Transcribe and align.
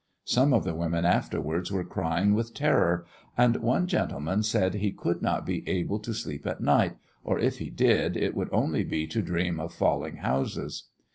Some 0.25 0.51
of 0.51 0.63
the 0.63 0.73
women 0.73 1.05
afterwards 1.05 1.71
were 1.71 1.83
crying 1.83 2.33
with 2.33 2.55
terror, 2.55 3.05
and 3.37 3.57
one 3.57 3.85
gentleman 3.85 4.41
said 4.41 4.73
he 4.73 4.97
should 5.03 5.21
not 5.21 5.45
be 5.45 5.63
able 5.69 5.99
to 5.99 6.11
sleep 6.11 6.47
all 6.47 6.55
night, 6.59 6.97
or 7.23 7.37
if 7.37 7.59
he 7.59 7.69
did, 7.69 8.17
it 8.17 8.33
would 8.33 8.49
only 8.51 8.83
be 8.83 9.05
to 9.05 9.21
dream 9.21 9.59
of 9.59 9.75
falling 9.75 10.15
houses. 10.15 10.85